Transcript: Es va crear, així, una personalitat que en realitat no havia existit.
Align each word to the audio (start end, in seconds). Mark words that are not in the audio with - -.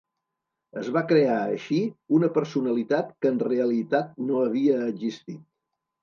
Es 0.83 0.87
va 0.93 1.01
crear, 1.09 1.33
així, 1.57 1.75
una 2.19 2.29
personalitat 2.37 3.11
que 3.25 3.31
en 3.33 3.37
realitat 3.49 4.17
no 4.31 4.39
havia 4.47 4.79
existit. 4.95 5.39